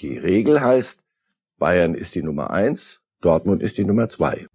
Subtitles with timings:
[0.00, 0.98] die Regel heißt,
[1.58, 4.46] Bayern ist die Nummer eins, Dortmund ist die Nummer zwei.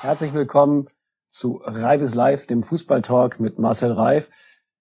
[0.00, 0.88] Herzlich willkommen
[1.28, 4.30] zu Reif ist Live, dem Fußballtalk mit Marcel Reif.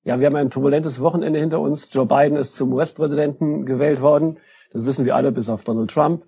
[0.03, 1.89] Ja, wir haben ein turbulentes Wochenende hinter uns.
[1.91, 4.37] Joe Biden ist zum US-Präsidenten gewählt worden.
[4.71, 6.25] Das wissen wir alle, bis auf Donald Trump.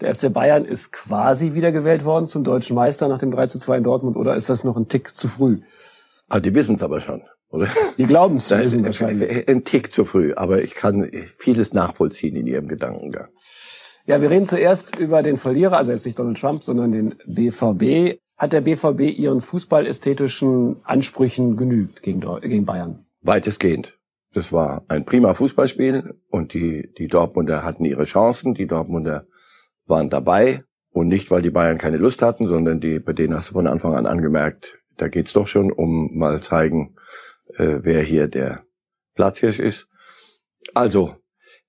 [0.00, 3.78] Der FC Bayern ist quasi wiedergewählt worden zum deutschen Meister nach dem 3 zu 2
[3.78, 5.58] in Dortmund oder ist das noch ein Tick zu früh?
[6.28, 7.68] Ah, die wissen es aber schon, oder?
[7.98, 9.48] Die glauben es wissen wahrscheinlich.
[9.48, 13.28] Ein Tick zu früh, aber ich kann vieles nachvollziehen in ihrem Gedankengang.
[14.06, 18.18] Ja, wir reden zuerst über den Verlierer, also jetzt nicht Donald Trump, sondern den BVB.
[18.38, 23.04] Hat der BVB ihren fußballästhetischen Ansprüchen genügt gegen, gegen Bayern?
[23.20, 23.98] Weitestgehend.
[24.32, 28.54] Das war ein prima Fußballspiel und die, die Dortmunder hatten ihre Chancen.
[28.54, 29.26] Die Dortmunder
[29.90, 33.50] waren dabei und nicht, weil die Bayern keine Lust hatten, sondern die, bei denen hast
[33.50, 36.96] du von Anfang an angemerkt, da geht's doch schon um mal zeigen,
[37.56, 38.64] äh, wer hier der
[39.14, 39.86] Platzhirsch ist.
[40.74, 41.16] Also,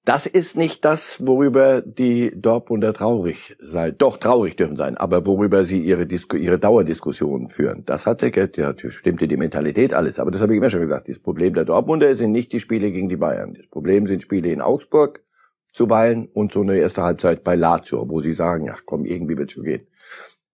[0.03, 5.63] das ist nicht das, worüber die Dortmunder traurig sein, doch traurig dürfen sein, aber worüber
[5.63, 7.83] sie ihre, Disku ihre Dauerdiskussionen führen.
[7.85, 11.07] Das hat der, ja, stimmte die Mentalität alles, aber das habe ich immer schon gesagt.
[11.07, 13.53] Das Problem der Dortmunder sind nicht die Spiele gegen die Bayern.
[13.53, 15.23] Das Problem sind Spiele in Augsburg,
[15.71, 19.51] zuweilen und so eine erste Halbzeit bei Lazio, wo sie sagen, ja komm, irgendwie wird
[19.51, 19.87] schon gehen.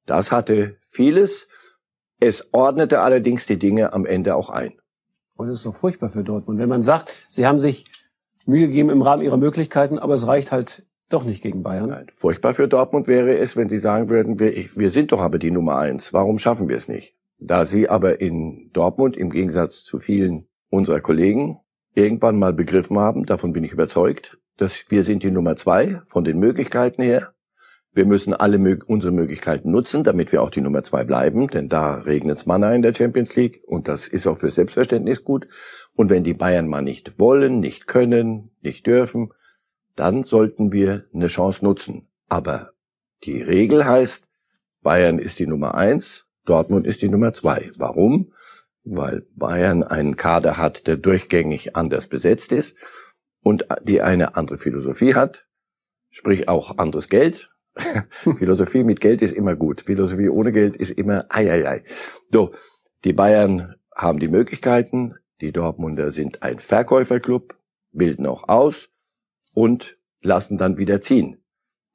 [0.05, 1.47] Das hatte vieles.
[2.19, 4.73] Es ordnete allerdings die Dinge am Ende auch ein.
[5.35, 6.59] Und das ist doch furchtbar für Dortmund.
[6.59, 7.85] Wenn man sagt, sie haben sich
[8.45, 11.89] Mühe gegeben im Rahmen ihrer Möglichkeiten, aber es reicht halt doch nicht gegen Bayern.
[11.89, 15.37] Nein, furchtbar für Dortmund wäre es, wenn sie sagen würden, wir, wir sind doch aber
[15.37, 16.11] die Nummer eins.
[16.13, 17.15] Warum schaffen wir es nicht?
[17.39, 21.59] Da sie aber in Dortmund im Gegensatz zu vielen unserer Kollegen
[21.93, 26.23] irgendwann mal begriffen haben, davon bin ich überzeugt, dass wir sind die Nummer zwei von
[26.23, 27.33] den Möglichkeiten her.
[27.93, 31.95] Wir müssen alle unsere Möglichkeiten nutzen, damit wir auch die Nummer zwei bleiben, denn da
[31.95, 35.47] regnet's Manna in der Champions League und das ist auch für Selbstverständnis gut.
[35.95, 39.31] Und wenn die Bayern mal nicht wollen, nicht können, nicht dürfen,
[39.95, 42.07] dann sollten wir eine Chance nutzen.
[42.29, 42.71] Aber
[43.23, 44.25] die Regel heißt,
[44.83, 47.71] Bayern ist die Nummer eins, Dortmund ist die Nummer zwei.
[47.77, 48.31] Warum?
[48.83, 52.75] Weil Bayern einen Kader hat, der durchgängig anders besetzt ist
[53.47, 55.47] und die eine andere Philosophie hat,
[56.09, 57.49] sprich auch anderes Geld.
[58.39, 59.83] Philosophie mit Geld ist immer gut.
[59.83, 61.83] Philosophie ohne Geld ist immer ei, ei, ei.
[62.29, 62.51] So,
[63.05, 67.55] die Bayern haben die Möglichkeiten, die Dortmunder sind ein Verkäuferclub,
[67.93, 68.89] bilden auch aus
[69.53, 71.41] und lassen dann wieder ziehen.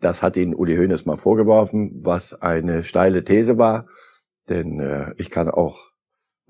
[0.01, 3.89] Das hat ihnen Uli Hoeneß mal vorgeworfen, was eine steile These war,
[4.49, 5.92] denn äh, ich kann auch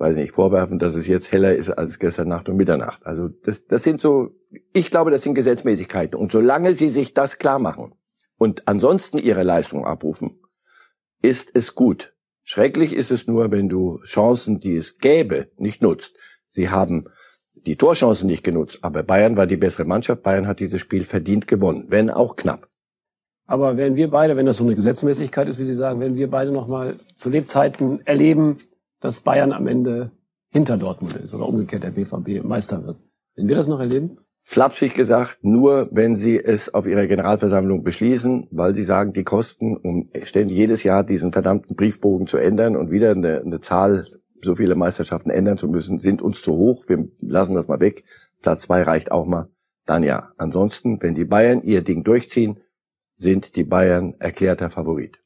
[0.02, 3.06] weiß nicht, vorwerfen, dass es jetzt heller ist als gestern Nacht und Mitternacht.
[3.06, 4.32] Also das, das sind so,
[4.72, 6.18] ich glaube, das sind Gesetzmäßigkeiten.
[6.18, 7.94] Und solange sie sich das klar machen
[8.36, 10.40] und ansonsten ihre Leistung abrufen,
[11.22, 12.14] ist es gut.
[12.42, 16.16] Schrecklich ist es nur, wenn du Chancen, die es gäbe, nicht nutzt.
[16.48, 17.04] Sie haben
[17.54, 20.24] die Torchancen nicht genutzt, aber Bayern war die bessere Mannschaft.
[20.24, 22.68] Bayern hat dieses Spiel verdient gewonnen, wenn auch knapp.
[23.46, 26.28] Aber wenn wir beide, wenn das so eine Gesetzmäßigkeit ist, wie Sie sagen, wenn wir
[26.28, 28.58] beide nochmal zu Lebzeiten erleben,
[29.02, 30.12] dass Bayern am Ende
[30.50, 32.96] hinter Dortmund ist oder umgekehrt der BVB Meister wird.
[33.34, 34.18] Wenn wir das noch erleben?
[34.44, 39.76] Flapsig gesagt, nur wenn sie es auf ihrer Generalversammlung beschließen, weil sie sagen, die Kosten,
[39.76, 44.06] um ständig jedes Jahr diesen verdammten Briefbogen zu ändern und wieder eine, eine Zahl,
[44.42, 46.84] so viele Meisterschaften ändern zu müssen, sind uns zu hoch.
[46.88, 48.04] Wir lassen das mal weg.
[48.40, 49.48] Platz zwei reicht auch mal.
[49.86, 50.32] Dann ja.
[50.36, 52.60] Ansonsten, wenn die Bayern ihr Ding durchziehen,
[53.16, 55.21] sind die Bayern erklärter Favorit.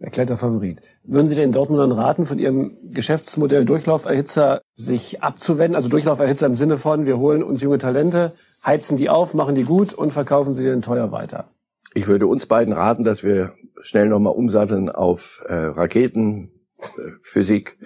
[0.00, 0.80] Erklärter Favorit.
[1.04, 5.76] Würden Sie den Dortmundern raten, von Ihrem Geschäftsmodell Durchlauferhitzer sich abzuwenden?
[5.76, 8.32] Also Durchlauferhitzer im Sinne von, wir holen uns junge Talente,
[8.64, 11.50] heizen die auf, machen die gut und verkaufen sie dann teuer weiter.
[11.92, 13.52] Ich würde uns beiden raten, dass wir
[13.82, 17.78] schnell nochmal umsatteln auf äh, Raketen, äh, Physik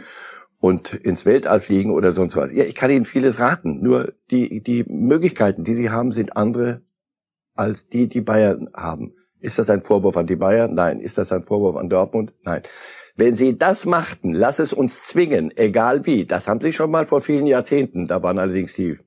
[0.61, 2.53] und ins Weltall fliegen oder sonst was.
[2.53, 3.83] Ja, ich kann Ihnen vieles raten.
[3.83, 6.83] Nur die, die Möglichkeiten, die Sie haben, sind andere
[7.55, 9.15] als die, die Bayern haben.
[9.45, 10.73] Ist das ein Vorwurf an die Bayern?
[10.75, 11.01] Nein.
[11.01, 12.33] Ist das ein Vorwurf an Dortmund?
[12.45, 12.63] Nein.
[13.15, 16.25] Wenn sie das machten, lass es uns zwingen, egal wie.
[16.25, 18.09] Das haben sie schon mal vor vielen Jahrzehnten.
[18.09, 18.99] Da waren allerdings die,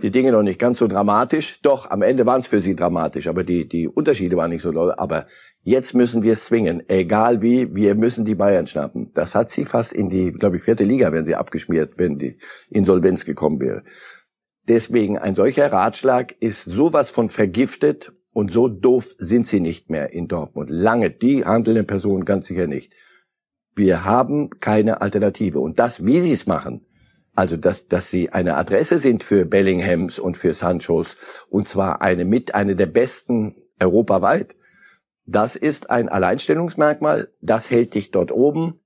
[0.00, 1.60] die Dinge noch nicht ganz so dramatisch.
[1.62, 4.70] Doch, am Ende waren es für sie dramatisch, aber die, die Unterschiede waren nicht so
[4.70, 4.94] doll.
[4.96, 5.26] Aber
[5.62, 9.10] jetzt müssen wir es zwingen, egal wie, wir müssen die Bayern schnappen.
[9.14, 12.38] Das hat sie fast in die, glaube ich, vierte Liga, wenn sie abgeschmiert, wenn die
[12.70, 13.82] Insolvenz gekommen wäre.
[14.68, 20.12] Deswegen ein solcher Ratschlag ist sowas von vergiftet und so doof sind sie nicht mehr
[20.12, 20.70] in Dortmund.
[20.70, 22.92] Lange, die handelnden Personen ganz sicher nicht.
[23.74, 25.60] Wir haben keine Alternative.
[25.60, 26.86] Und das, wie sie es machen,
[27.34, 31.16] also dass, dass sie eine Adresse sind für Bellinghams und für Sanchos,
[31.48, 34.54] und zwar eine mit, eine der besten europaweit,
[35.24, 37.32] Das ist ein Alleinstellungsmerkmal.
[37.40, 38.80] Das hält dich dort oben.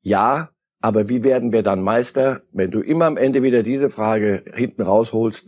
[0.00, 0.50] Ja,
[0.80, 2.42] aber wie werden wir dann Meister?
[2.52, 5.46] Wenn du immer am Ende wieder diese Frage hinten rausholst,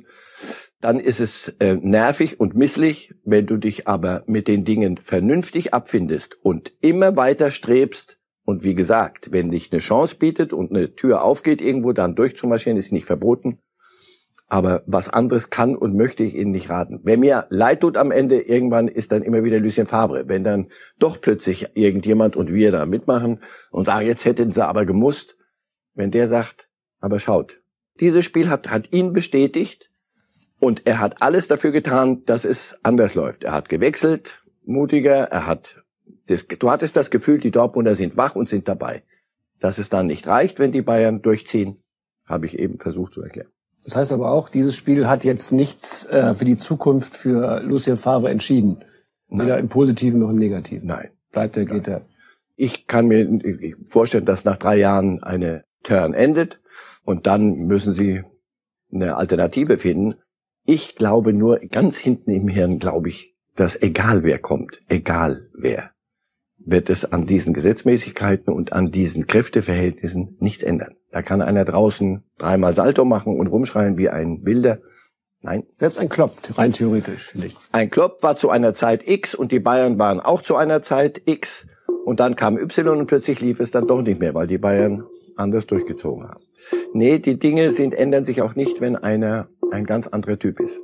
[0.80, 3.14] dann ist es äh, nervig und misslich.
[3.24, 8.74] Wenn du dich aber mit den Dingen vernünftig abfindest und immer weiter strebst, und wie
[8.74, 13.04] gesagt, wenn dich eine Chance bietet und eine Tür aufgeht irgendwo, dann durchzumarschieren, ist nicht
[13.04, 13.58] verboten.
[14.46, 17.00] Aber was anderes kann und möchte ich Ihnen nicht raten.
[17.02, 20.30] Wer mir leid tut am Ende, irgendwann ist dann immer wieder Lucien Fabre.
[20.30, 23.40] Wenn dann doch plötzlich irgendjemand und wir da mitmachen
[23.70, 25.36] und sagen, jetzt hätten sie aber gemusst.
[25.92, 26.70] Wenn der sagt,
[27.00, 27.60] aber schaut,
[28.00, 29.90] dieses Spiel hat, hat ihn bestätigt
[30.60, 33.44] und er hat alles dafür getan, dass es anders läuft.
[33.44, 35.82] Er hat gewechselt, mutiger, er hat,
[36.26, 39.02] das, du hattest das Gefühl, die Dortmunder sind wach und sind dabei.
[39.60, 41.82] Dass es dann nicht reicht, wenn die Bayern durchziehen,
[42.26, 43.48] habe ich eben versucht zu erklären.
[43.84, 47.96] Das heißt aber auch, dieses Spiel hat jetzt nichts äh, für die Zukunft für Lucien
[47.96, 48.84] Favre entschieden.
[49.28, 49.46] Nein.
[49.46, 50.86] Weder im Positiven noch im Negativen.
[50.86, 51.10] Nein.
[51.32, 52.02] Bleibt er, geht er.
[52.56, 53.40] Ich kann mir
[53.88, 56.60] vorstellen, dass nach drei Jahren eine Turn endet
[57.04, 58.24] und dann müssen sie
[58.92, 60.16] eine Alternative finden.
[60.70, 65.92] Ich glaube nur, ganz hinten im Hirn glaube ich, dass egal wer kommt, egal wer,
[66.58, 70.94] wird es an diesen Gesetzmäßigkeiten und an diesen Kräfteverhältnissen nichts ändern.
[71.10, 74.80] Da kann einer draußen dreimal Salto machen und rumschreien wie ein Wilder.
[75.40, 75.62] Nein.
[75.72, 77.56] Selbst ein Klopp, rein theoretisch nicht.
[77.72, 81.22] Ein Klopp war zu einer Zeit X und die Bayern waren auch zu einer Zeit
[81.24, 81.66] X.
[82.04, 85.06] Und dann kam Y und plötzlich lief es dann doch nicht mehr, weil die Bayern
[85.34, 86.44] anders durchgezogen haben.
[86.92, 90.76] Nee, die Dinge sind, ändern sich auch nicht, wenn einer ein ganz anderer Typ ist.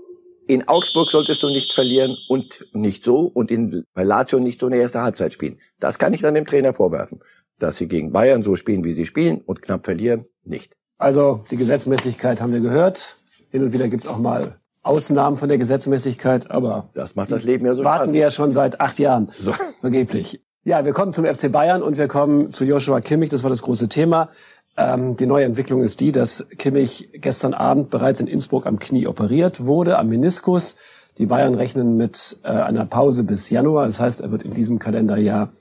[0.47, 4.67] In Augsburg solltest du nicht verlieren und nicht so und in bei Lazio nicht so
[4.67, 5.59] eine erste Halbzeit spielen.
[5.81, 7.21] Das kann ich dann dem Trainer vorwerfen
[7.59, 10.77] dass sie gegen Bayern so spielen, wie sie spielen und knapp verlieren, nicht.
[10.99, 13.17] Also die Gesetzmäßigkeit haben wir gehört.
[13.51, 17.65] Hin und wieder gibt's auch mal Ausnahmen von der Gesetzmäßigkeit, aber das macht das Leben
[17.65, 18.15] ja so warten spannend.
[18.15, 19.53] wir ja schon seit acht Jahren so.
[19.81, 20.41] vergeblich.
[20.65, 23.31] Ja, wir kommen zum FC Bayern und wir kommen zu Joshua Kimmich.
[23.31, 24.31] Das war das große Thema.
[24.77, 29.07] Ähm, die neue Entwicklung ist die, dass Kimmich gestern Abend bereits in Innsbruck am Knie
[29.07, 30.77] operiert wurde, am Meniskus.
[31.19, 33.87] Die Bayern rechnen mit äh, einer Pause bis Januar.
[33.87, 35.53] Das heißt, er wird in diesem Kalenderjahr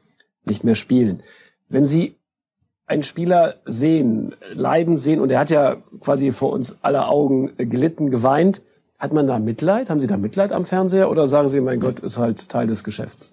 [0.45, 1.21] nicht mehr spielen.
[1.69, 2.15] Wenn Sie
[2.85, 8.09] einen Spieler sehen, leiden sehen, und er hat ja quasi vor uns aller Augen gelitten,
[8.09, 8.61] geweint,
[8.99, 9.89] hat man da Mitleid?
[9.89, 12.83] Haben Sie da Mitleid am Fernseher oder sagen Sie, mein Gott, ist halt Teil des
[12.83, 13.31] Geschäfts?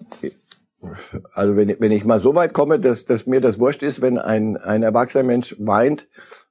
[1.33, 4.17] Also wenn, wenn ich mal so weit komme, dass, dass mir das wurscht ist, wenn
[4.17, 6.07] ein, ein erwachsener Mensch weint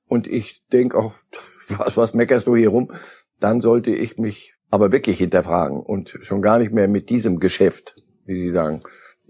[0.07, 1.13] und ich denke, auch,
[1.69, 2.93] was, was meckerst du hier rum,
[3.39, 7.97] dann sollte ich mich aber wirklich hinterfragen und schon gar nicht mehr mit diesem Geschäft,
[8.25, 8.83] wie Sie sagen,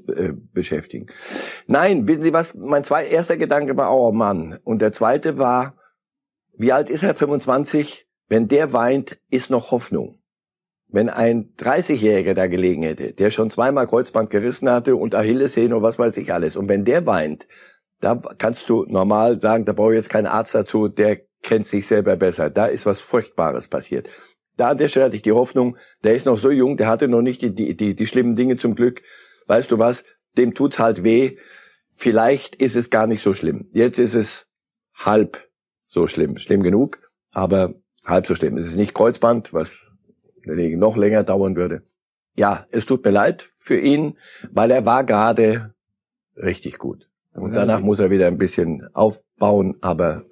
[0.08, 1.06] äh, beschäftigen.
[1.66, 2.54] Nein, wissen Sie was?
[2.54, 4.58] Mein zwei, erster Gedanke war, oh Mann.
[4.64, 5.76] Und der zweite war,
[6.56, 7.14] wie alt ist er?
[7.14, 8.06] 25?
[8.28, 10.19] Wenn der weint, ist noch Hoffnung.
[10.92, 15.82] Wenn ein 30-Jähriger da gelegen hätte, der schon zweimal Kreuzband gerissen hatte und Achillessehne und
[15.82, 17.46] was weiß ich alles, und wenn der weint,
[18.00, 21.86] da kannst du normal sagen, da brauche ich jetzt keinen Arzt dazu, der kennt sich
[21.86, 22.50] selber besser.
[22.50, 24.08] Da ist was Furchtbares passiert.
[24.56, 27.08] Da an der Stelle hatte ich die Hoffnung, der ist noch so jung, der hatte
[27.08, 29.02] noch nicht die, die, die, die schlimmen Dinge zum Glück
[29.50, 30.04] weißt du was,
[30.38, 31.36] dem tut's halt weh.
[31.96, 33.68] Vielleicht ist es gar nicht so schlimm.
[33.72, 34.46] Jetzt ist es
[34.94, 35.48] halb
[35.86, 36.38] so schlimm.
[36.38, 37.74] Schlimm genug, aber
[38.06, 38.56] halb so schlimm.
[38.56, 39.89] Es ist nicht Kreuzband, was
[40.44, 41.82] noch länger dauern würde.
[42.36, 44.16] Ja, es tut mir leid für ihn,
[44.50, 45.74] weil er war gerade
[46.36, 47.08] richtig gut.
[47.34, 50.24] Und danach muss er wieder ein bisschen aufbauen, aber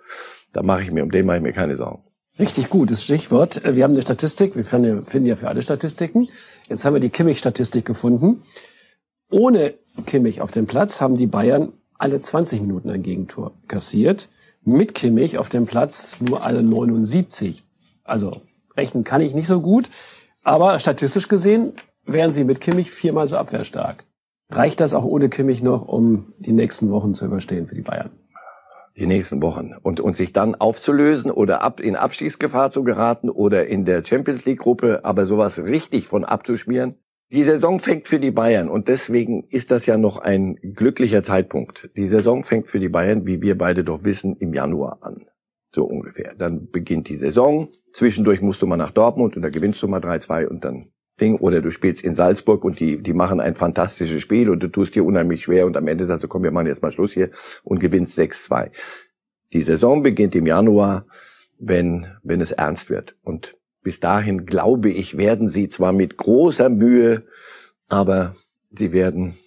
[0.52, 2.02] da mache ich mir, um den mache ich mir keine Sorgen.
[2.38, 3.62] Richtig gutes Stichwort.
[3.64, 6.28] Wir haben eine Statistik, wir finden ja für alle Statistiken.
[6.68, 8.42] Jetzt haben wir die Kimmich-Statistik gefunden.
[9.30, 9.74] Ohne
[10.06, 14.28] Kimmich auf dem Platz haben die Bayern alle 20 Minuten ein Gegentor kassiert.
[14.62, 17.64] Mit Kimmich auf dem Platz nur alle 79.
[18.04, 18.40] Also
[18.78, 19.90] rechnen kann ich nicht so gut.
[20.42, 21.74] Aber statistisch gesehen
[22.06, 24.04] wären sie mit Kimmich viermal so abwehrstark.
[24.50, 28.10] Reicht das auch ohne Kimmich noch, um die nächsten Wochen zu überstehen für die Bayern?
[28.96, 29.74] Die nächsten Wochen.
[29.82, 34.46] Und, und sich dann aufzulösen oder ab, in Abstiegsgefahr zu geraten oder in der Champions
[34.46, 36.94] League Gruppe, aber sowas richtig von abzuschmieren?
[37.30, 41.90] Die Saison fängt für die Bayern und deswegen ist das ja noch ein glücklicher Zeitpunkt.
[41.94, 45.26] Die Saison fängt für die Bayern, wie wir beide doch wissen, im Januar an.
[45.78, 46.34] So ungefähr.
[46.36, 47.68] Dann beginnt die Saison.
[47.92, 51.36] Zwischendurch musst du mal nach Dortmund und da gewinnst du mal 3-2 und dann Ding.
[51.36, 54.96] Oder du spielst in Salzburg und die, die machen ein fantastisches Spiel und du tust
[54.96, 57.30] dir unheimlich schwer und am Ende sagst du, komm, wir machen jetzt mal Schluss hier
[57.62, 58.72] und gewinnst 6-2.
[59.52, 61.06] Die Saison beginnt im Januar,
[61.60, 63.14] wenn, wenn es ernst wird.
[63.22, 63.54] Und
[63.84, 67.22] bis dahin, glaube ich, werden sie zwar mit großer Mühe,
[67.86, 68.34] aber
[68.72, 69.38] sie werden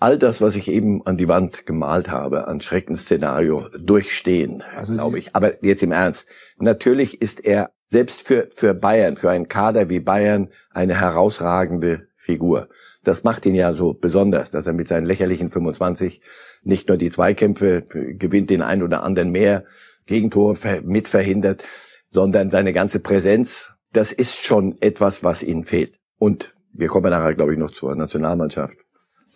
[0.00, 5.18] all das, was ich eben an die Wand gemalt habe, an Schreckensszenario durchstehen, also glaube
[5.18, 5.34] ich.
[5.34, 6.26] Aber jetzt im Ernst.
[6.58, 12.68] Natürlich ist er selbst für, für Bayern, für einen Kader wie Bayern, eine herausragende Figur.
[13.04, 16.20] Das macht ihn ja so besonders, dass er mit seinen lächerlichen 25
[16.62, 19.64] nicht nur die Zweikämpfe gewinnt, den einen oder anderen mehr
[20.06, 21.62] Gegentor mitverhindert,
[22.10, 25.94] sondern seine ganze Präsenz, das ist schon etwas, was ihnen fehlt.
[26.18, 28.85] Und wir kommen nachher, glaube ich, noch zur Nationalmannschaft.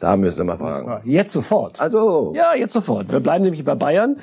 [0.01, 1.09] Da müssen wir mal fragen.
[1.09, 1.81] Jetzt sofort.
[1.81, 2.33] Also.
[2.35, 3.13] Ja, jetzt sofort.
[3.13, 4.17] Wir bleiben nämlich bei Bayern.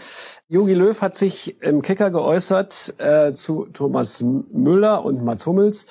[0.50, 5.86] Jogi Löw hat sich im Kicker geäußert äh, zu Thomas Müller und Mats Hummels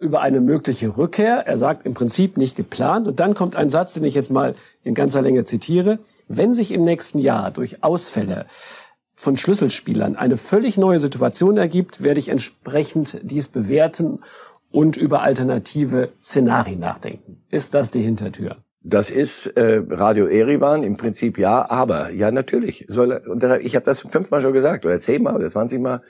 [0.00, 1.46] über eine mögliche Rückkehr.
[1.46, 3.06] Er sagt im Prinzip nicht geplant.
[3.06, 6.00] Und dann kommt ein Satz, den ich jetzt mal in ganzer Länge zitiere.
[6.26, 8.46] Wenn sich im nächsten Jahr durch Ausfälle
[9.14, 14.20] von Schlüsselspielern eine völlig neue Situation ergibt, werde ich entsprechend dies bewerten
[14.72, 17.44] und über alternative Szenarien nachdenken.
[17.50, 18.56] Ist das die Hintertür?
[18.82, 23.62] Das ist äh, Radio Erivan im Prinzip ja, aber ja natürlich soll er, und deshalb,
[23.62, 26.02] ich habe das fünfmal schon gesagt oder zehnmal oder zwanzigmal,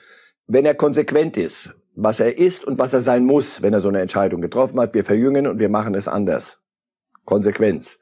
[0.47, 3.89] wenn er konsequent ist, was er ist und was er sein muss, wenn er so
[3.89, 6.59] eine Entscheidung getroffen hat, wir verjüngen und wir machen es anders.
[7.25, 7.99] Konsequenz.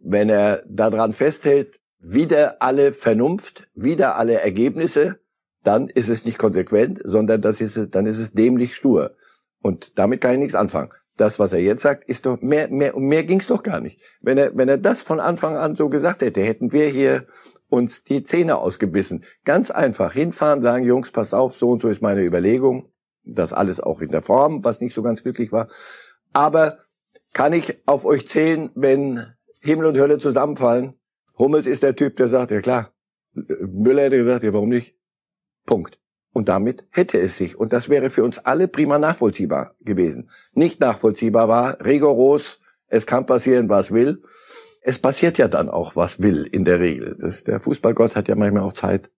[0.00, 5.18] Wenn er daran festhält, wieder alle Vernunft, wieder alle Ergebnisse,
[5.64, 9.16] dann ist es nicht konsequent, sondern das ist, dann ist es dämlich stur.
[9.60, 12.96] Und damit kann ich nichts anfangen das, was er jetzt sagt, ist doch mehr, mehr,
[12.96, 14.00] um mehr ging's doch gar nicht.
[14.20, 17.26] Wenn er, wenn er das von Anfang an so gesagt hätte, hätten wir hier
[17.68, 19.24] uns die Zähne ausgebissen.
[19.44, 22.90] Ganz einfach hinfahren, sagen, Jungs, passt auf, so und so ist meine Überlegung.
[23.24, 25.68] Das alles auch in der Form, was nicht so ganz glücklich war.
[26.32, 26.78] Aber
[27.34, 29.26] kann ich auf euch zählen, wenn
[29.60, 30.94] Himmel und Hölle zusammenfallen?
[31.36, 32.92] Hummels ist der Typ, der sagt, ja klar.
[33.34, 34.96] Müller hätte gesagt, ja warum nicht?
[35.66, 35.97] Punkt.
[36.32, 40.30] Und damit hätte es sich, und das wäre für uns alle prima nachvollziehbar gewesen.
[40.52, 44.22] Nicht nachvollziehbar war, rigoros, es kann passieren, was will.
[44.82, 47.16] Es passiert ja dann auch, was will, in der Regel.
[47.20, 49.10] Das, der Fußballgott hat ja manchmal auch Zeit,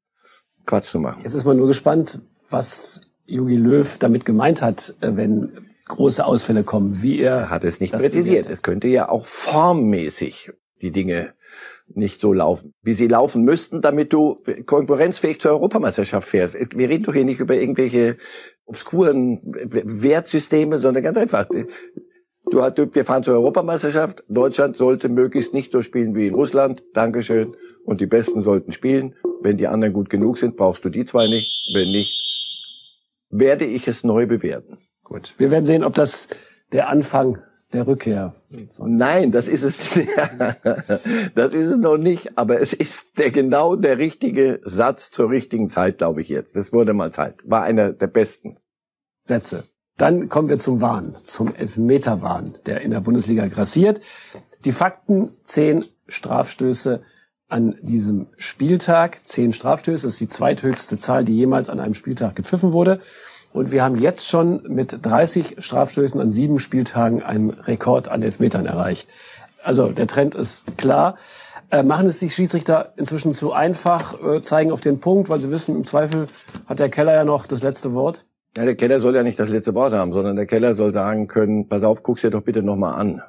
[0.66, 1.22] Quatsch zu machen.
[1.22, 6.64] Jetzt ist man nur gespannt, was Jogi Löw damit gemeint hat, äh, wenn große Ausfälle
[6.64, 7.36] kommen, wie er.
[7.36, 8.48] er hat es nicht präzisiert.
[8.48, 11.34] Es könnte ja auch formmäßig die Dinge
[11.94, 16.54] nicht so laufen, wie sie laufen müssten, damit du konkurrenzfähig zur Europameisterschaft fährst.
[16.76, 18.16] Wir reden doch hier nicht über irgendwelche
[18.64, 21.46] obskuren Wertsysteme, sondern ganz einfach.
[22.46, 22.58] Du,
[22.92, 24.24] wir fahren zur Europameisterschaft.
[24.28, 26.82] Deutschland sollte möglichst nicht so spielen wie in Russland.
[26.94, 27.54] Dankeschön.
[27.84, 29.14] Und die Besten sollten spielen.
[29.42, 31.50] Wenn die anderen gut genug sind, brauchst du die zwei nicht.
[31.74, 32.12] Wenn nicht,
[33.30, 34.78] werde ich es neu bewerten.
[35.04, 35.34] Gut.
[35.38, 36.28] Wir werden sehen, ob das
[36.72, 38.34] der Anfang der Rückkehr.
[38.78, 39.78] Nein, das ist es.
[41.34, 42.36] das ist es noch nicht.
[42.36, 46.56] Aber es ist der genau der richtige Satz zur richtigen Zeit, glaube ich jetzt.
[46.56, 47.42] Das wurde mal Zeit.
[47.44, 48.56] War einer der besten
[49.22, 49.64] Sätze.
[49.96, 54.00] Dann kommen wir zum Wahn, zum Elfmeterwahn, der in der Bundesliga grassiert.
[54.64, 57.02] Die Fakten: zehn Strafstöße
[57.48, 59.26] an diesem Spieltag.
[59.26, 63.00] Zehn Strafstöße ist die zweithöchste Zahl, die jemals an einem Spieltag gepfiffen wurde.
[63.52, 68.66] Und wir haben jetzt schon mit 30 Strafstößen an sieben Spieltagen einen Rekord an Elfmetern
[68.66, 69.08] erreicht.
[69.62, 71.16] Also der Trend ist klar.
[71.70, 75.50] Äh, machen es die Schiedsrichter inzwischen zu einfach, äh, zeigen auf den Punkt, weil sie
[75.50, 76.26] wissen, im Zweifel
[76.66, 78.24] hat der Keller ja noch das letzte Wort?
[78.56, 81.28] Ja, der Keller soll ja nicht das letzte Wort haben, sondern der Keller soll sagen
[81.28, 83.22] können, pass auf, guck's dir doch bitte nochmal an.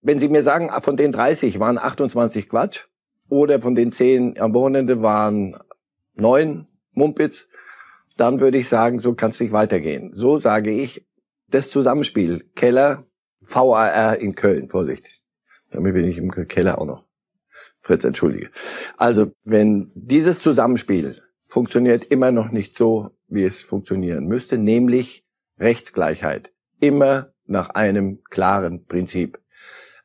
[0.00, 2.84] Wenn Sie mir sagen, von den 30 waren 28 Quatsch
[3.28, 5.56] oder von den 10 am Wochenende waren
[6.14, 7.46] 9 Mumpitz,
[8.22, 10.12] dann würde ich sagen, so kann es nicht weitergehen.
[10.14, 11.04] So sage ich,
[11.48, 13.04] das Zusammenspiel Keller,
[13.40, 15.20] VAR in Köln, Vorsicht.
[15.72, 17.04] Damit bin ich im Keller auch noch.
[17.80, 18.50] Fritz, entschuldige.
[18.96, 25.24] Also, wenn dieses Zusammenspiel funktioniert immer noch nicht so, wie es funktionieren müsste, nämlich
[25.58, 26.52] Rechtsgleichheit.
[26.78, 29.40] Immer nach einem klaren Prinzip.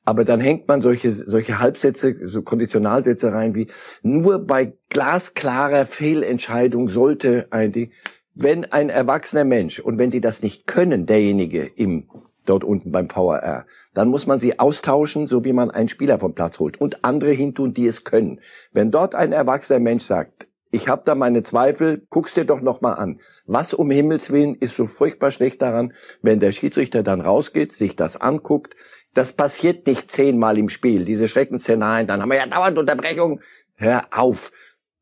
[0.07, 3.67] Aber dann hängt man solche, solche Halbsätze, so Konditionalsätze rein wie,
[4.03, 7.91] nur bei glasklarer Fehlentscheidung sollte ein,
[8.33, 12.07] wenn ein erwachsener Mensch, und wenn die das nicht können, derjenige im,
[12.45, 16.33] dort unten beim VAR, dann muss man sie austauschen, so wie man einen Spieler vom
[16.33, 18.39] Platz holt und andere hintun, die es können.
[18.71, 22.81] Wenn dort ein erwachsener Mensch sagt, ich habe da meine Zweifel, guck's dir doch noch
[22.81, 23.19] mal an.
[23.45, 27.95] Was um Himmels Willen ist so furchtbar schlecht daran, wenn der Schiedsrichter dann rausgeht, sich
[27.95, 28.75] das anguckt,
[29.17, 33.41] das passiert nicht zehnmal im Spiel, diese Schreckensszenarien, dann haben wir ja dauernd Unterbrechung.
[33.73, 34.51] Hör auf.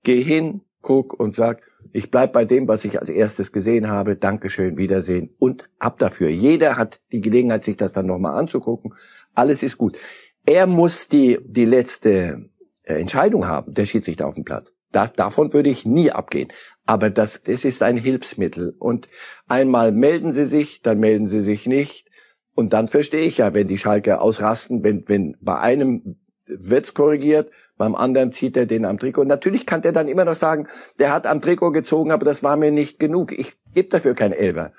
[0.03, 4.15] Geh hin, guck und sag, ich bleib bei dem, was ich als erstes gesehen habe.
[4.15, 6.29] Dankeschön, Wiedersehen und ab dafür.
[6.29, 8.93] Jeder hat die Gelegenheit, sich das dann nochmal anzugucken.
[9.33, 9.97] Alles ist gut.
[10.45, 12.49] Er muss die, die letzte
[12.83, 14.71] äh, Entscheidung haben, der Schiedsrichter auf dem Platz.
[14.93, 16.53] Da, davon würde ich nie abgehen.
[16.85, 18.75] Aber das, das ist ein Hilfsmittel.
[18.79, 19.09] Und
[19.47, 22.07] einmal melden Sie sich, dann melden Sie sich nicht.
[22.55, 26.15] Und dann verstehe ich ja, wenn die Schalke ausrasten, wenn, wenn bei einem
[26.47, 29.21] wird's korrigiert, beim anderen zieht er den am Trikot.
[29.21, 32.41] Und natürlich kann der dann immer noch sagen, der hat am Trikot gezogen, aber das
[32.41, 33.37] war mir nicht genug.
[33.37, 34.71] Ich gebe dafür kein Elber.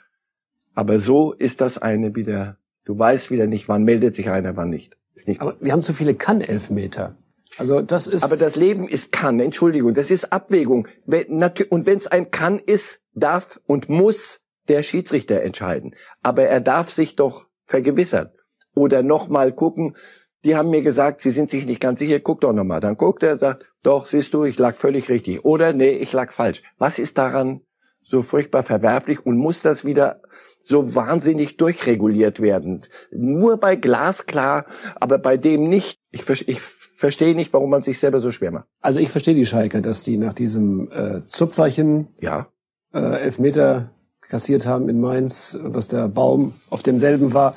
[0.75, 2.56] Aber so ist das eine wieder
[2.87, 4.97] Du weißt wieder nicht, wann meldet sich einer, wann nicht.
[5.14, 7.16] Ist nicht Aber wir haben zu viele Kann-Elfmeter.
[7.59, 8.23] Also das ist.
[8.23, 10.87] Aber das Leben ist kann, Entschuldigung, das ist Abwägung.
[11.06, 15.95] Und wenn es ein kann ist, darf und muss der Schiedsrichter entscheiden.
[16.23, 18.30] Aber er darf sich doch vergewissern
[18.75, 19.96] oder nochmal gucken.
[20.44, 22.80] Die haben mir gesagt, sie sind sich nicht ganz sicher, guck doch nochmal.
[22.80, 25.44] Dann guckt er, sagt, doch, siehst du, ich lag völlig richtig.
[25.44, 26.62] Oder nee, ich lag falsch.
[26.78, 27.62] Was ist daran
[28.02, 30.23] so furchtbar verwerflich und muss das wieder
[30.61, 32.82] so wahnsinnig durchreguliert werden?
[33.11, 34.66] Nur bei glasklar,
[35.00, 35.99] aber bei dem nicht.
[36.12, 38.66] Ich, ich verstehe nicht, warum man sich selber so schwer macht.
[38.80, 42.49] Also ich verstehe die Schalke, dass die nach diesem äh, Zupferchen ja.
[42.94, 43.90] äh, Elfmeter
[44.28, 47.54] kassiert haben in Mainz dass der Baum auf demselben war.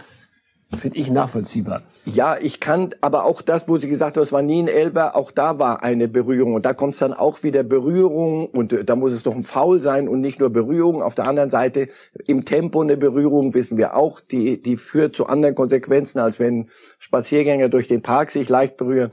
[0.78, 1.82] Finde ich nachvollziehbar.
[2.06, 5.16] Ja, ich kann, aber auch das, wo sie gesagt hat, es war nie ein Elber,
[5.16, 6.54] auch da war eine Berührung.
[6.54, 9.42] Und da kommt es dann auch wieder Berührung und äh, da muss es doch ein
[9.42, 11.02] Foul sein und nicht nur Berührung.
[11.02, 11.88] Auf der anderen Seite
[12.28, 16.70] im Tempo eine Berührung, wissen wir auch, die, die führt zu anderen Konsequenzen, als wenn
[17.00, 19.12] Spaziergänger durch den Park sich leicht berühren.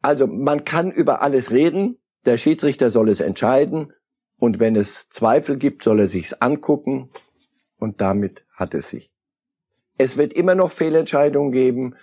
[0.00, 1.98] Also man kann über alles reden.
[2.24, 3.92] Der Schiedsrichter soll es entscheiden.
[4.38, 7.10] Und wenn es Zweifel gibt, soll er sich's angucken.
[7.78, 9.10] Und damit hat es sich.
[9.98, 11.94] Es wird immer noch Fehlentscheidungen geben.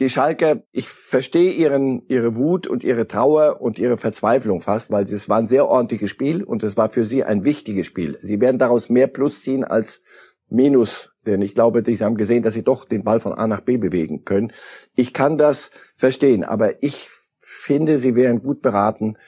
[0.00, 5.04] Die Schalker, ich verstehe ihren, ihre Wut und ihre Trauer und ihre Verzweiflung fast, weil
[5.04, 8.16] es war ein sehr ordentliches Spiel und es war für sie ein wichtiges Spiel.
[8.22, 10.00] Sie werden daraus mehr Plus ziehen als
[10.48, 13.60] Minus, denn ich glaube, sie haben gesehen, dass sie doch den Ball von A nach
[13.60, 14.52] B bewegen können.
[14.94, 19.18] Ich kann das verstehen, aber ich finde, sie wären gut beraten,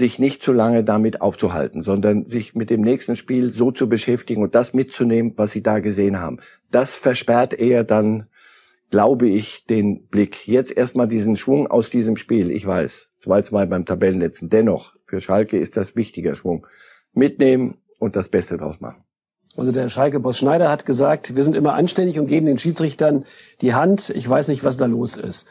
[0.00, 4.42] sich nicht zu lange damit aufzuhalten, sondern sich mit dem nächsten Spiel so zu beschäftigen
[4.42, 6.38] und das mitzunehmen, was sie da gesehen haben.
[6.70, 8.26] Das versperrt eher dann,
[8.90, 10.48] glaube ich, den Blick.
[10.48, 12.50] Jetzt erstmal diesen Schwung aus diesem Spiel.
[12.50, 14.48] Ich weiß, 2-2 beim Tabellenletzten.
[14.48, 16.66] Dennoch, für Schalke ist das wichtiger Schwung.
[17.12, 19.04] Mitnehmen und das Beste draus machen.
[19.56, 23.24] Also der Schalke-Boss Schneider hat gesagt, wir sind immer anständig und geben den Schiedsrichtern
[23.60, 24.10] die Hand.
[24.10, 25.46] Ich weiß nicht, was da los ist.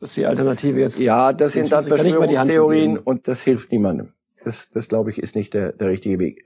[0.00, 0.98] Das ist die Alternative jetzt.
[0.98, 4.12] Ja, das sind dann Verschwörungstheorien und das hilft niemandem.
[4.44, 6.44] Das, das glaube ich, ist nicht der, der richtige Weg.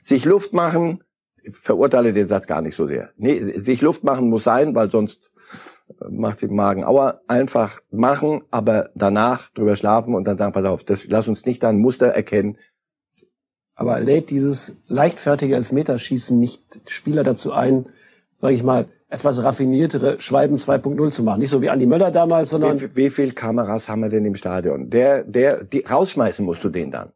[0.00, 1.04] Sich Luft machen,
[1.50, 3.10] verurteile den Satz gar nicht so sehr.
[3.16, 5.32] Nee, sich Luft machen muss sein, weil sonst
[6.08, 7.20] macht sie Magen Aua.
[7.28, 11.64] Einfach machen, aber danach drüber schlafen und dann sagen, pass auf, das, lass uns nicht
[11.64, 12.58] ein Muster erkennen.
[13.74, 17.86] Aber lädt dieses leichtfertige Elfmeterschießen nicht Spieler dazu ein,
[18.36, 21.40] sage ich mal, etwas raffiniertere Schwalben 2.0 zu machen.
[21.40, 22.80] Nicht so wie Andi Möller damals, sondern...
[22.80, 24.90] Wie, wie viel Kameras haben wir denn im Stadion?
[24.90, 27.12] Der, der, die, rausschmeißen musst du den dann.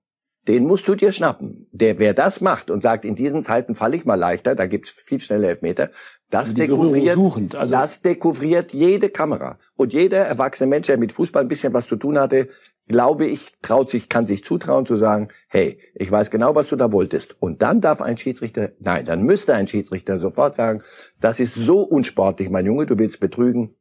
[0.46, 1.68] Den musst du dir schnappen.
[1.72, 4.88] Der, wer das macht und sagt, in diesen Zeiten falle ich mal leichter, da gibt's
[4.90, 5.90] viel schneller Elfmeter,
[6.30, 9.58] das, dekouvriert, also das dekouvriert jede Kamera.
[9.76, 12.48] Und jeder erwachsene Mensch, der mit Fußball ein bisschen was zu tun hatte,
[12.88, 16.76] glaube ich, traut sich, kann sich zutrauen zu sagen, hey, ich weiß genau, was du
[16.76, 17.40] da wolltest.
[17.40, 20.82] Und dann darf ein Schiedsrichter, nein, dann müsste ein Schiedsrichter sofort sagen,
[21.20, 23.74] das ist so unsportlich, mein Junge, du willst betrügen.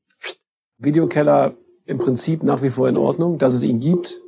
[0.77, 4.21] Videokeller im Prinzip nach wie vor in Ordnung, dass es ihn gibt?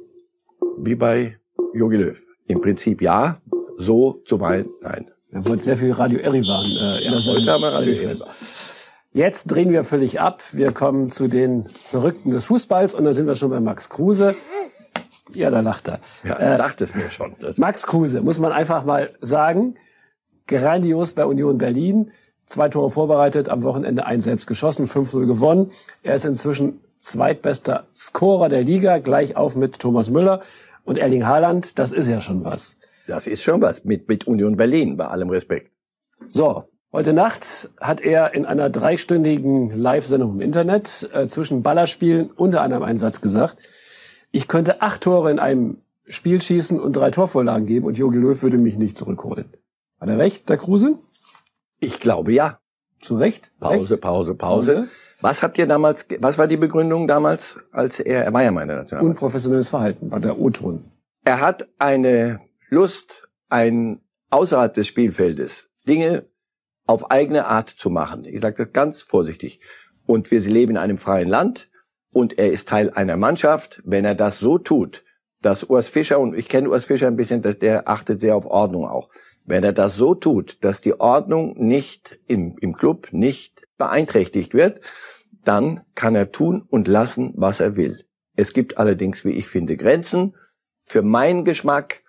[0.82, 1.38] Wie bei
[1.74, 2.18] Jogi Löw.
[2.48, 3.42] Im Prinzip ja,
[3.78, 5.12] so zuweilen nein.
[5.32, 8.30] Er wollte sehr viel Radio Erivan äh, in der Radio Erivan.
[9.12, 10.42] Jetzt drehen wir völlig ab.
[10.52, 14.36] Wir kommen zu den Verrückten des Fußballs und da sind wir schon bei Max Kruse.
[15.34, 16.00] Ja, da lacht er.
[16.24, 17.36] Ja, äh, dachte es mir schon.
[17.58, 19.76] Max Kruse, muss man einfach mal sagen,
[20.48, 22.12] grandios bei Union Berlin.
[22.46, 25.72] Zwei Tore vorbereitet, am Wochenende ein selbst geschossen, 5-0 gewonnen.
[26.02, 30.42] Er ist inzwischen zweitbester Scorer der Liga, gleich auf mit Thomas Müller
[30.84, 31.78] und Erling Haaland.
[31.78, 32.78] Das ist ja schon was.
[33.08, 35.72] Das ist schon was mit, mit Union Berlin, bei allem Respekt.
[36.28, 42.64] So, Heute Nacht hat er in einer dreistündigen Live-Sendung im Internet äh, zwischen Ballerspielen unter
[42.64, 43.58] anderem einen Satz gesagt,
[44.32, 48.42] ich könnte acht Tore in einem Spiel schießen und drei Torvorlagen geben und Jogi Löw
[48.42, 49.46] würde mich nicht zurückholen.
[50.00, 50.98] Hat er recht, der Kruse?
[51.80, 52.60] Ich glaube ja.
[53.00, 53.52] Zu Recht?
[53.60, 54.02] Pause, Recht?
[54.02, 54.90] Pause, Pause, Pause.
[55.22, 58.76] Was habt ihr damals, was war die Begründung damals, als er, er war ja meine
[58.76, 59.22] Nationalmannschaft.
[59.24, 60.86] Unprofessionelles Verhalten, war der O-Ton.
[61.24, 66.26] Er hat eine Lust, ein außerhalb des Spielfeldes Dinge
[66.86, 68.26] auf eigene Art zu machen.
[68.26, 69.60] Ich sage das ganz vorsichtig.
[70.06, 71.69] Und wir leben in einem freien Land
[72.12, 75.04] und er ist Teil einer Mannschaft, wenn er das so tut,
[75.42, 78.86] dass Urs Fischer, und ich kenne Urs Fischer ein bisschen, der achtet sehr auf Ordnung
[78.86, 79.10] auch,
[79.46, 84.82] wenn er das so tut, dass die Ordnung nicht im, im Club nicht beeinträchtigt wird,
[85.44, 88.06] dann kann er tun und lassen, was er will.
[88.36, 90.36] Es gibt allerdings, wie ich finde, Grenzen.
[90.86, 92.04] Für meinen Geschmack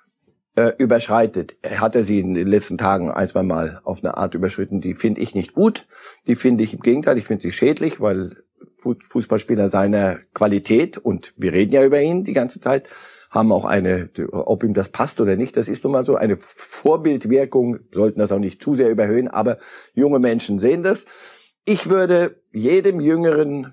[0.57, 1.57] äh, überschreitet.
[1.65, 4.95] Hat er sie in den letzten Tagen ein, zwei Mal auf eine Art überschritten, die
[4.95, 5.87] finde ich nicht gut.
[6.27, 8.37] Die finde ich im Gegenteil, ich finde sie schädlich, weil
[8.81, 12.89] Fußballspieler seiner Qualität, und wir reden ja über ihn die ganze Zeit,
[13.31, 16.37] haben auch eine, ob ihm das passt oder nicht, das ist nun mal so, eine
[16.37, 19.59] Vorbildwirkung, sollten das auch nicht zu sehr überhöhen, aber
[19.95, 21.05] junge Menschen sehen das.
[21.65, 23.73] Ich würde jedem jüngeren,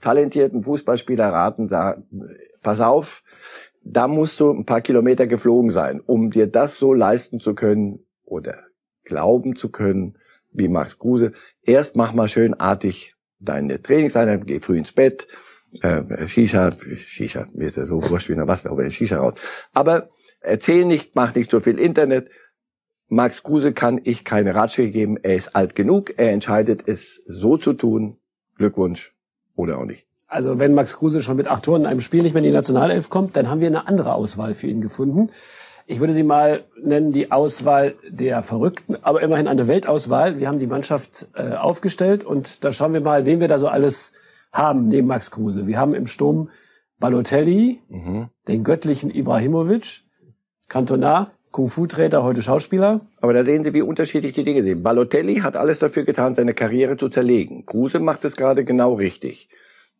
[0.00, 1.96] talentierten Fußballspieler raten, da,
[2.62, 3.24] pass auf,
[3.82, 8.06] da musst du ein paar Kilometer geflogen sein, um dir das so leisten zu können
[8.24, 8.58] oder
[9.04, 10.18] glauben zu können,
[10.52, 11.32] wie Max Kruse.
[11.62, 15.26] Erst mach mal schön artig deine Trainingseinheit, geh früh ins Bett,
[15.82, 16.72] äh, Shisha,
[17.04, 19.34] Shisha, mir ist ja so wurscht wie was, aber Shisha raus.
[19.72, 20.08] Aber
[20.40, 22.30] erzähl nicht, mach nicht so viel Internet.
[23.08, 25.18] Max Kruse kann ich keine Ratschläge geben.
[25.22, 26.14] Er ist alt genug.
[26.16, 28.16] Er entscheidet es so zu tun.
[28.56, 29.14] Glückwunsch
[29.56, 30.06] oder auch nicht.
[30.26, 32.54] Also wenn Max Kruse schon mit acht Toren in einem Spiel nicht mehr in die
[32.54, 35.30] Nationalelf kommt, dann haben wir eine andere Auswahl für ihn gefunden.
[35.86, 40.38] Ich würde sie mal nennen die Auswahl der Verrückten, aber immerhin eine Weltauswahl.
[40.38, 43.68] Wir haben die Mannschaft äh, aufgestellt und da schauen wir mal, wen wir da so
[43.68, 44.12] alles
[44.50, 45.66] haben neben Max Kruse.
[45.66, 46.48] Wir haben im Sturm
[47.00, 48.28] Balotelli, mhm.
[48.48, 50.04] den göttlichen Ibrahimovic,
[50.68, 53.02] Cantona, Kung-Fu-Trainer, heute Schauspieler.
[53.20, 54.82] Aber da sehen Sie, wie unterschiedlich die Dinge sind.
[54.82, 57.66] Balotelli hat alles dafür getan, seine Karriere zu zerlegen.
[57.66, 59.48] Kruse macht es gerade genau richtig.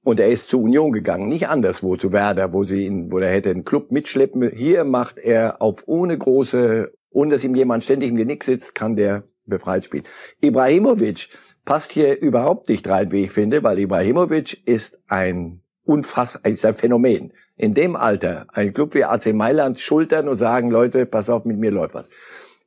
[0.05, 3.33] Und er ist zur Union gegangen, nicht anderswo zu Werder, wo sie ihn, wo er
[3.33, 4.51] hätte einen Club mitschleppen.
[4.55, 8.97] Hier macht er auf ohne große, ohne dass ihm jemand ständig im Genick sitzt, kann
[8.97, 10.05] der befreit spielen.
[10.43, 11.31] Ibrahimovic
[11.65, 16.75] passt hier überhaupt nicht rein, wie ich finde, weil Ibrahimovic ist ein unfass, ist ein
[16.75, 17.33] Phänomen.
[17.57, 21.59] In dem Alter, ein Club wie AC Mailand schultern und sagen, Leute, pass auf, mit
[21.59, 22.09] mir läuft was.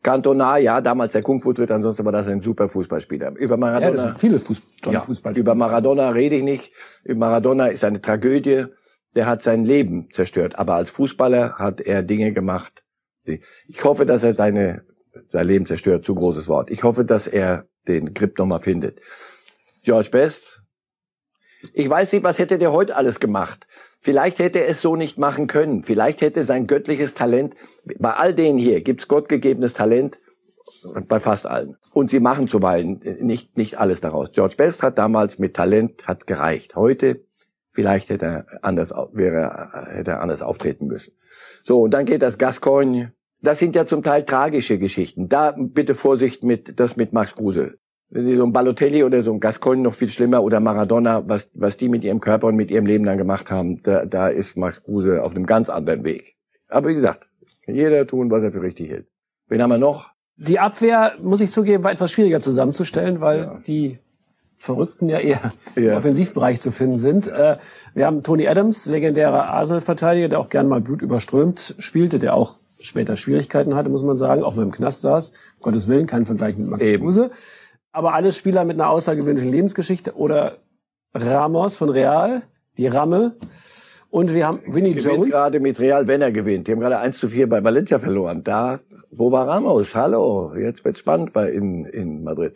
[0.07, 3.35] Cantona, ja, damals der Kung Fu Tritt, ansonsten war das ein super Fußballspieler.
[3.35, 3.87] Über Maradona.
[3.87, 5.41] Ja, das sind viele Fuß ja, Fußballspieler.
[5.41, 6.71] Über Maradona rede ich nicht.
[7.03, 8.67] Über Maradona ist eine Tragödie.
[9.15, 10.57] Der hat sein Leben zerstört.
[10.57, 12.85] Aber als Fußballer hat er Dinge gemacht.
[13.25, 14.85] Ich hoffe, dass er seine,
[15.27, 16.05] sein Leben zerstört.
[16.05, 16.71] Zu großes Wort.
[16.71, 19.01] Ich hoffe, dass er den Grip nochmal findet.
[19.83, 20.61] George Best.
[21.73, 23.67] Ich weiß nicht, was hätte der heute alles gemacht.
[24.07, 25.83] Vielleicht hätte er es so nicht machen können.
[25.83, 27.55] Vielleicht hätte sein göttliches Talent,
[27.99, 30.17] bei all denen hier gibt's gottgegebenes Talent,
[31.09, 31.75] bei fast allen.
[31.91, 34.31] Und sie machen zuweilen nicht, nicht alles daraus.
[34.31, 36.77] George Best hat damals mit Talent, hat gereicht.
[36.77, 37.25] Heute,
[37.73, 41.11] vielleicht hätte er anders, wäre, hätte er anders auftreten müssen.
[41.65, 43.11] So, und dann geht das Gascoigne.
[43.41, 45.27] Das sind ja zum Teil tragische Geschichten.
[45.27, 47.77] Da bitte Vorsicht mit, das mit Max Kruse
[48.09, 51.89] so ein Balotelli oder so ein Gascoigne noch viel schlimmer oder Maradona, was, was die
[51.89, 55.21] mit ihrem Körper und mit ihrem Leben dann gemacht haben, da, da ist Max Kruse
[55.23, 56.35] auf einem ganz anderen Weg.
[56.69, 57.27] Aber wie gesagt,
[57.67, 59.07] jeder tun, was er für richtig hält.
[59.49, 60.11] Wen haben wir noch?
[60.37, 63.59] Die Abwehr, muss ich zugeben, war etwas schwieriger zusammenzustellen, weil ja.
[63.65, 63.99] die
[64.57, 65.91] Verrückten ja eher ja.
[65.91, 67.27] im Offensivbereich zu finden sind.
[67.27, 67.57] Äh,
[67.93, 72.55] wir haben Tony Adams, legendärer Arsenal-Verteidiger, der auch gern mal Blut überströmt spielte, der auch
[72.79, 75.29] später Schwierigkeiten hatte, muss man sagen, auch mal im Knast saß.
[75.57, 77.03] Um Gottes Willen, kein Vergleich mit Max Eben.
[77.03, 77.31] Kruse
[77.91, 80.15] aber alles Spieler mit einer außergewöhnlichen Lebensgeschichte.
[80.15, 80.57] Oder
[81.13, 82.43] Ramos von Real,
[82.77, 83.35] die Ramme.
[84.09, 85.29] Und wir haben Vinnie gewinnt Jones.
[85.31, 86.67] gerade mit Real, wenn er gewinnt.
[86.67, 88.43] Die haben gerade 1 zu 4 bei Valencia verloren.
[88.43, 88.79] Da,
[89.11, 89.95] wo war Ramos?
[89.95, 92.55] Hallo, jetzt wird's spannend bei in, in Madrid.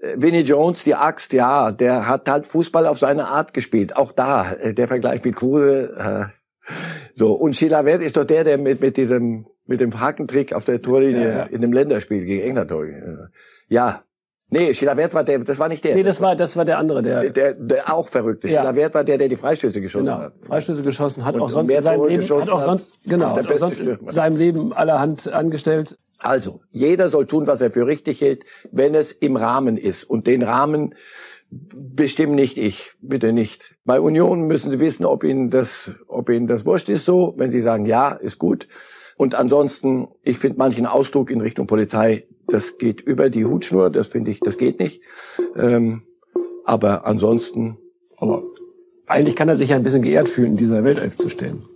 [0.00, 3.96] Äh, Vinnie Jones, die Axt, ja, der hat halt Fußball auf seine Art gespielt.
[3.96, 5.94] Auch da, äh, der Vergleich mit Kruse.
[5.96, 6.72] Äh,
[7.14, 10.82] so, und Chilavert ist doch der, der mit, mit diesem, mit dem Hakentrick auf der
[10.82, 11.42] Torlinie ja, ja.
[11.44, 12.72] in dem Länderspiel gegen England.
[13.68, 14.04] Ja,
[14.48, 15.96] Nee, Schiller-Wert war der, das war nicht der.
[15.96, 17.30] Nee, das war, das war der andere, der.
[17.30, 18.48] Der, der auch verrückte.
[18.48, 18.60] Ja.
[18.60, 20.18] Schiller-Wert war der, der die Freistöße geschossen genau.
[20.18, 20.34] hat.
[20.42, 23.56] Freistöße geschossen hat, und auch sonst in seinem Leben, hat auch sonst, genau, hat auch
[23.56, 25.96] sonst in seinem Leben allerhand angestellt.
[26.18, 30.04] Also, jeder soll tun, was er für richtig hält, wenn es im Rahmen ist.
[30.04, 30.94] Und den Rahmen
[31.50, 33.74] bestimmt nicht ich, bitte nicht.
[33.84, 37.34] Bei Union müssen Sie wissen, ob Ihnen das, ob Ihnen das wurscht ist so.
[37.36, 38.68] Wenn Sie sagen, ja, ist gut.
[39.16, 44.08] Und ansonsten, ich finde manchen Ausdruck in Richtung Polizei das geht über die Hutschnur, das
[44.08, 45.02] finde ich, das geht nicht.
[45.56, 46.02] Ähm,
[46.64, 47.78] aber ansonsten.
[48.18, 48.42] Aber
[49.06, 51.68] eigentlich kann er sich ja ein bisschen geehrt fühlen, in dieser Weltelf zu stehen.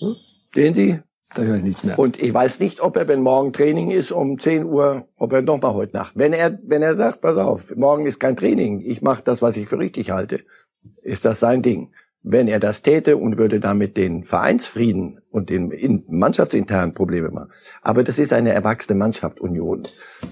[0.00, 0.16] Hm?
[0.54, 1.00] Sehen Sie?
[1.34, 1.98] Da höre ich nichts mehr.
[1.98, 5.42] Und ich weiß nicht, ob er, wenn morgen Training ist um 10 Uhr, ob er
[5.42, 6.12] noch mal heute Nacht.
[6.14, 9.56] Wenn er, wenn er sagt, pass auf, morgen ist kein Training, ich mache das, was
[9.56, 10.40] ich für richtig halte,
[11.02, 11.90] ist das sein Ding
[12.26, 17.50] wenn er das täte und würde damit den Vereinsfrieden und den mannschaftsinternen Probleme machen.
[17.82, 19.82] Aber das ist eine erwachsene Mannschaft Union.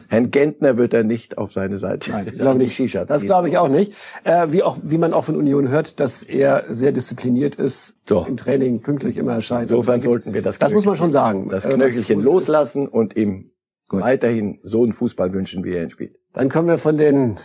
[0.09, 2.11] Herrn Gentner wird er nicht auf seine Seite.
[2.11, 2.75] Nein, ich glaube nicht.
[2.75, 3.93] Shisha das glaube ich auch nicht.
[4.25, 8.25] Äh, wie auch, wie man auch von Union hört, dass er sehr diszipliniert ist, so.
[8.27, 9.71] im Training pünktlich immer erscheint.
[9.71, 10.59] Insofern sollten wir das.
[10.59, 11.49] Das muss man schon sagen.
[11.51, 13.51] Das äh, Knöchelchen loslassen und ihm
[13.89, 14.01] Gut.
[14.01, 16.17] weiterhin so einen Fußball wünschen, wie er ihn spielt.
[16.33, 17.37] Dann kommen wir von den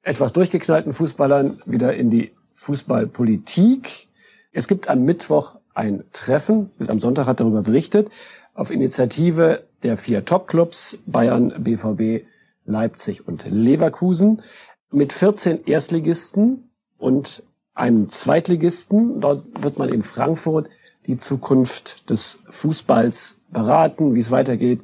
[0.00, 4.08] etwas durchgeknallten Fußballern wieder in die Fußballpolitik.
[4.52, 8.10] Es gibt am Mittwoch ein Treffen, Bild am Sonntag hat darüber berichtet,
[8.54, 12.26] auf Initiative der vier Topclubs Bayern, BVB,
[12.64, 14.42] Leipzig und Leverkusen
[14.90, 17.42] mit 14 Erstligisten und
[17.74, 19.20] einem Zweitligisten.
[19.20, 20.68] Dort wird man in Frankfurt
[21.06, 24.82] die Zukunft des Fußballs beraten, wie es weitergeht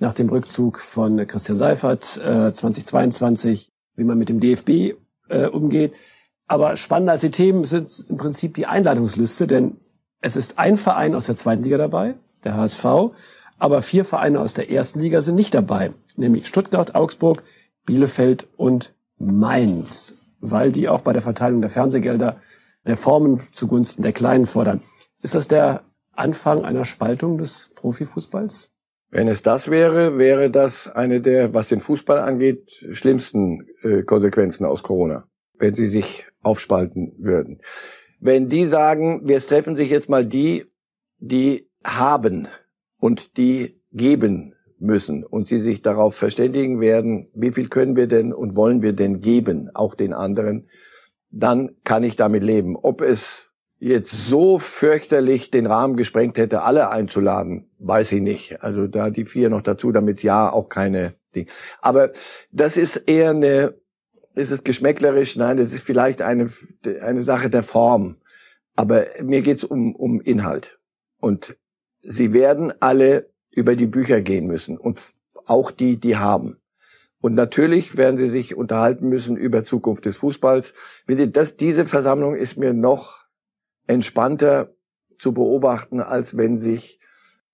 [0.00, 4.94] nach dem Rückzug von Christian Seifert äh, 2022 wie man mit dem DFB
[5.28, 5.94] äh, umgeht.
[6.46, 9.76] Aber spannender als die Themen sind im Prinzip die Einladungsliste, denn
[10.20, 12.84] es ist ein Verein aus der zweiten Liga dabei, der HSV,
[13.58, 17.42] aber vier Vereine aus der ersten Liga sind nicht dabei, nämlich Stuttgart, Augsburg,
[17.86, 22.36] Bielefeld und Mainz, weil die auch bei der Verteilung der Fernsehgelder
[22.84, 24.82] Reformen zugunsten der Kleinen fordern.
[25.22, 28.70] Ist das der Anfang einer Spaltung des Profifußballs?
[29.10, 34.64] Wenn es das wäre, wäre das eine der, was den Fußball angeht, schlimmsten äh, Konsequenzen
[34.64, 35.28] aus Corona,
[35.58, 37.60] wenn sie sich aufspalten würden.
[38.20, 40.64] Wenn die sagen, wir treffen sich jetzt mal die,
[41.18, 42.48] die haben
[42.98, 48.32] und die geben müssen und sie sich darauf verständigen werden, wie viel können wir denn
[48.32, 50.68] und wollen wir denn geben, auch den anderen,
[51.30, 52.76] dann kann ich damit leben.
[52.76, 58.62] Ob es jetzt so fürchterlich den Rahmen gesprengt hätte, alle einzuladen, weiß ich nicht.
[58.62, 61.48] Also da die vier noch dazu, damit ja auch keine Ding.
[61.80, 62.12] Aber
[62.50, 63.74] das ist eher eine,
[64.34, 65.36] ist es geschmäcklerisch?
[65.36, 66.50] Nein, das ist vielleicht eine,
[67.00, 68.16] eine Sache der Form.
[68.76, 70.78] Aber mir geht's um, um Inhalt.
[71.20, 71.56] Und
[72.02, 74.78] sie werden alle über die Bücher gehen müssen.
[74.78, 75.00] Und
[75.46, 76.58] auch die, die haben.
[77.20, 80.74] Und natürlich werden sie sich unterhalten müssen über Zukunft des Fußballs.
[81.06, 83.24] Das, diese Versammlung ist mir noch
[83.86, 84.74] entspannter
[85.18, 86.98] zu beobachten, als wenn sich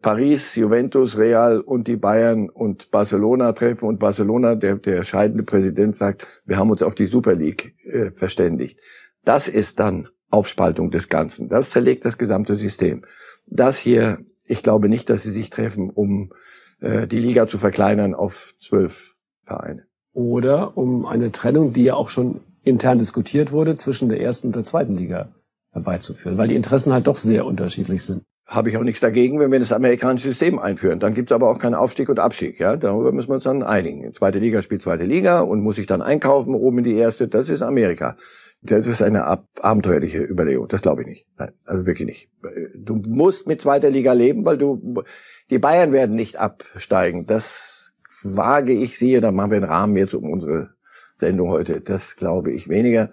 [0.03, 5.95] Paris, Juventus, Real und die Bayern und Barcelona treffen und Barcelona, der, der scheidende Präsident
[5.95, 8.79] sagt, wir haben uns auf die Super League äh, verständigt.
[9.25, 11.49] Das ist dann Aufspaltung des Ganzen.
[11.49, 13.05] Das zerlegt das gesamte System.
[13.47, 16.33] Das hier, ich glaube nicht, dass sie sich treffen, um
[16.81, 19.87] äh, die Liga zu verkleinern auf zwölf Vereine.
[20.13, 24.57] Oder um eine Trennung, die ja auch schon intern diskutiert wurde, zwischen der ersten und
[24.57, 25.35] der zweiten Liga
[25.73, 28.23] herbeizuführen, weil die Interessen halt doch sehr unterschiedlich sind.
[28.51, 30.99] Habe ich auch nichts dagegen, wenn wir das amerikanische System einführen.
[30.99, 32.59] Dann gibt's aber auch keinen Aufstieg und Abstieg.
[32.59, 34.13] Ja, darüber müssen wir uns dann einigen.
[34.13, 37.29] Zweite Liga spielt zweite Liga und muss sich dann einkaufen oben in die erste.
[37.29, 38.17] Das ist Amerika.
[38.61, 40.67] Das ist eine ab abenteuerliche Überlegung.
[40.67, 41.27] Das glaube ich nicht.
[41.39, 42.29] Nein, also wirklich nicht.
[42.75, 45.05] Du musst mit zweiter Liga leben, weil du
[45.49, 47.27] die Bayern werden nicht absteigen.
[47.27, 49.21] Das wage ich sehe.
[49.21, 50.71] Da machen wir einen Rahmen jetzt um unsere
[51.19, 51.81] Sendung heute.
[51.83, 53.11] Das glaube ich weniger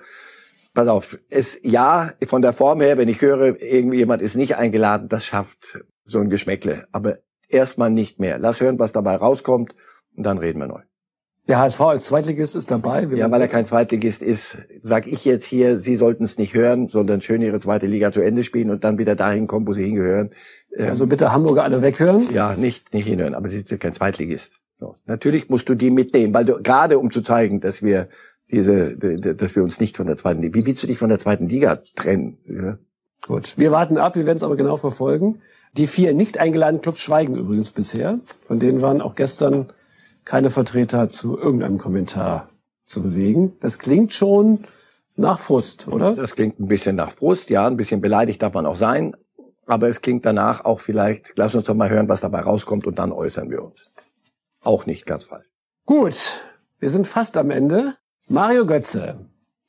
[0.78, 4.58] pass auf, es, ja, von der Form her, wenn ich höre, irgendwie jemand ist nicht
[4.58, 6.88] eingeladen, das schafft so ein Geschmäckle.
[6.92, 7.18] Aber
[7.50, 8.38] erstmal nicht mehr.
[8.38, 9.74] Lass hören, was dabei rauskommt
[10.16, 10.82] und dann reden wir neu.
[11.48, 13.06] Der HSV als Zweitligist ist dabei.
[13.06, 16.90] ja, weil er kein Zweitligist ist, sag ich jetzt hier, Sie sollten es nicht hören,
[16.90, 19.84] sondern schön Ihre zweite Liga zu Ende spielen und dann wieder dahin kommen, wo Sie
[19.84, 20.30] hingehören.
[20.76, 22.28] Ähm, also bitte Hamburger alle weghören?
[22.32, 24.60] Ja, nicht, nicht hinhören, aber Sie sind kein Zweitligist.
[24.80, 24.96] So.
[25.06, 28.10] Natürlich musst du die mitnehmen, weil du, gerade um zu zeigen, dass wir
[28.52, 31.20] diese, dass wir uns nicht von der zweiten Liga, wie willst du dich von der
[31.20, 32.38] zweiten Liga trennen?
[32.46, 32.78] Ja?
[33.22, 35.42] Gut, wir warten ab, wir werden es aber genau verfolgen.
[35.74, 38.20] Die vier nicht eingeladenen Clubs schweigen übrigens bisher.
[38.44, 39.68] Von denen waren auch gestern
[40.24, 42.50] keine Vertreter zu irgendeinem Kommentar
[42.86, 43.54] zu bewegen.
[43.60, 44.66] Das klingt schon
[45.16, 46.16] nach Frust, oder?
[46.16, 49.16] Das klingt ein bisschen nach Frust, ja, ein bisschen beleidigt darf man auch sein.
[49.66, 52.98] Aber es klingt danach auch vielleicht, lass uns doch mal hören, was dabei rauskommt und
[53.00, 53.76] dann äußern wir uns.
[54.64, 55.48] Auch nicht ganz falsch.
[55.86, 56.42] Gut,
[56.80, 57.96] wir sind fast am Ende.
[58.30, 59.20] Mario Götze.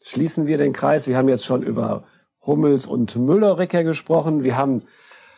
[0.03, 1.07] Schließen wir den Kreis.
[1.07, 2.03] Wir haben jetzt schon über
[2.45, 4.43] Hummels und Müller-Ricker gesprochen.
[4.43, 4.83] Wir haben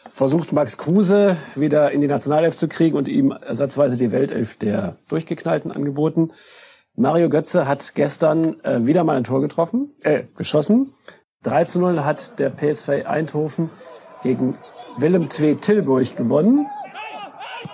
[0.09, 4.97] versucht, Max Kruse wieder in die Nationalelf zu kriegen und ihm ersatzweise die Weltelf der
[5.11, 6.33] Durchgeknallten angeboten.
[6.97, 10.95] Mario Götze hat gestern äh, wieder mal ein Tor getroffen, äh, geschossen.
[11.43, 13.69] 3 zu 0 hat der PSV Eindhoven
[14.23, 14.57] gegen
[14.97, 16.69] Willem II Tilburg gewonnen.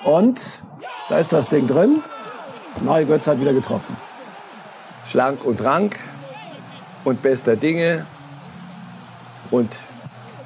[0.05, 0.65] Und
[1.09, 2.03] da ist das Ding drin.
[2.85, 3.97] Mario Götze hat wieder getroffen
[5.07, 5.97] schlank und rank
[7.05, 8.07] und bester Dinge.
[9.51, 9.77] Und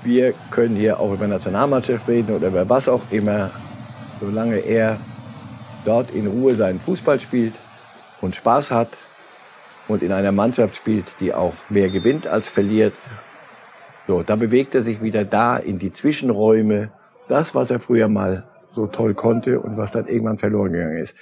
[0.03, 3.51] wir können hier auch über Nationalmannschaft reden oder über was auch immer,
[4.21, 4.99] solange er
[5.85, 7.55] dort in Ruhe seinen Fußball spielt
[8.21, 8.89] und Spaß hat
[9.89, 12.95] und in einer Mannschaft spielt, die auch mehr gewinnt als verliert.
[14.07, 16.91] So, da bewegt er sich wieder da in die Zwischenräume.
[17.29, 21.15] Das, was er früher mal so toll konnte und was dann irgendwann verloren gegangen ist.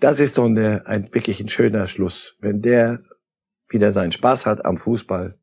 [0.00, 2.36] Das ist doch eine, ein wirklich ein schöner Schluss.
[2.40, 3.00] Wenn der
[3.68, 5.38] wieder seinen Spaß hat am Fußball.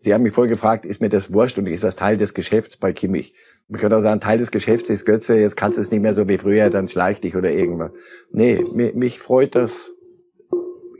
[0.00, 2.76] Sie haben mich vorhin gefragt, ist mir das wurscht und ist das Teil des Geschäfts
[2.76, 3.34] bei Kimmich?
[3.68, 6.14] Man könnte auch sagen, Teil des Geschäfts ist Götze, jetzt kannst du es nicht mehr
[6.14, 7.92] so wie früher, dann schleich dich oder irgendwas.
[8.32, 9.72] Nee, mich, mich freut das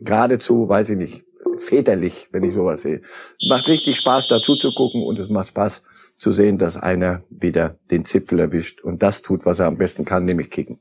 [0.01, 1.25] geradezu, weiß ich nicht,
[1.59, 3.03] väterlich, wenn ich sowas sehe.
[3.49, 5.83] Macht richtig Spaß, dazu zu gucken und es macht Spaß,
[6.23, 10.05] zu sehen, dass einer wieder den Zipfel erwischt und das tut, was er am besten
[10.05, 10.79] kann, nämlich kicken.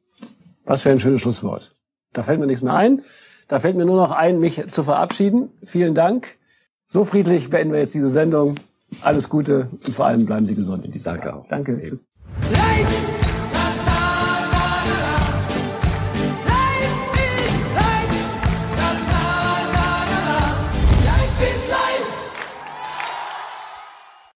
[0.66, 1.76] Was für ein schönes Schlusswort.
[2.14, 3.02] Da fällt mir nichts mehr ein.
[3.48, 5.50] Da fällt mir nur noch ein, mich zu verabschieden.
[5.66, 6.38] Vielen Dank.
[6.86, 8.58] So friedlich beenden wir jetzt diese Sendung.
[9.02, 11.48] Alles Gute und vor allem bleiben Sie gesund in dieser Danke auch.
[11.48, 11.82] Danke.
[11.82, 12.12] Tschüss.